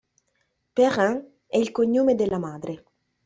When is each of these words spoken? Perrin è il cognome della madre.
Perrin 0.73 1.23
è 1.45 1.57
il 1.57 1.69
cognome 1.71 2.15
della 2.15 2.39
madre. 2.39 2.85